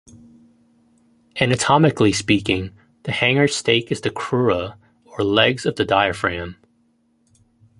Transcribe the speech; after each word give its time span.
Anatomically 1.39 2.11
speaking, 2.11 2.73
the 3.03 3.11
hanger 3.11 3.47
steak 3.47 3.91
is 3.91 4.01
the 4.01 4.09
crura, 4.09 4.75
or 5.05 5.23
legs, 5.23 5.63
of 5.67 5.75
the 5.75 5.85
diaphragm. 5.85 6.57